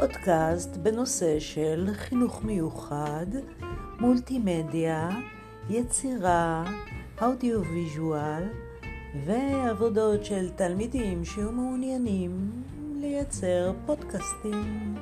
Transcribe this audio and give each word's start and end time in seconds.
פודקאסט 0.00 0.76
בנושא 0.76 1.40
של 1.40 1.88
חינוך 1.92 2.44
מיוחד, 2.44 3.26
מולטימדיה, 3.98 5.08
יצירה, 5.70 6.64
אודיו-ויז'ואל 7.22 8.42
ועבודות 9.26 10.24
של 10.24 10.50
תלמידים 10.56 11.24
שיהיו 11.24 11.52
מעוניינים 11.52 12.50
לייצר 13.00 13.72
פודקאסטים. 13.86 14.94